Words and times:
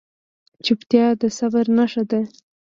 چپتیا، 0.65 1.05
د 1.21 1.23
صبر 1.37 1.65
نښه 1.77 2.03
ده. 2.11 2.21